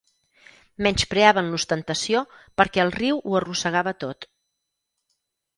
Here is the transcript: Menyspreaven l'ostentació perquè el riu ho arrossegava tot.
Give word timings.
Menyspreaven 0.85 1.51
l'ostentació 1.55 2.23
perquè 2.63 2.83
el 2.87 2.95
riu 2.97 3.21
ho 3.23 3.39
arrossegava 3.41 3.97
tot. 4.07 4.29